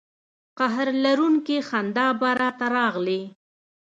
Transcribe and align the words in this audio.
قهر 0.57 0.87
لرونکې 1.03 1.57
خندا 1.67 2.07
به 2.19 2.29
را 2.39 2.49
ته 2.59 2.65
راغلې. 2.77 3.21